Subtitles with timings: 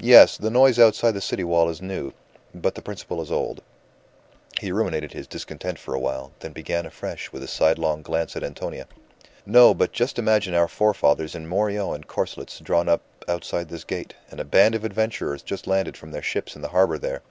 [0.00, 2.12] "Yes, the noise outside the city wall is new,
[2.52, 3.62] but the principle is old."
[4.60, 8.42] He ruminated his discontent for a while, then began afresh with a sidelong glance at
[8.42, 8.88] Antonia
[9.46, 14.14] "No, but just imagine our forefathers in morions and corselets drawn up outside this gate,
[14.32, 17.22] and a band of adventurers just landed from their ships in the harbour there.